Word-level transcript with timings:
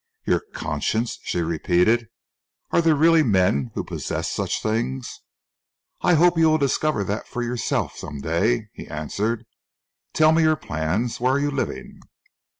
"Your 0.25 0.39
conscience?" 0.55 1.19
she 1.21 1.41
repeated. 1.41 2.07
"Are 2.71 2.81
there 2.81 2.95
really 2.95 3.21
men 3.21 3.69
who 3.75 3.83
possess 3.83 4.31
such 4.31 4.59
things?" 4.59 5.19
"I 6.01 6.15
hope 6.15 6.39
you 6.39 6.49
will 6.49 6.57
discover 6.57 7.03
that 7.03 7.27
for 7.27 7.43
yourself 7.43 7.95
some 7.97 8.19
day," 8.19 8.69
he 8.73 8.87
answered. 8.87 9.45
"Tell 10.13 10.31
me 10.31 10.41
your 10.41 10.55
plans? 10.55 11.19
Where 11.19 11.33
are 11.33 11.39
you 11.39 11.51
living?" 11.51 11.99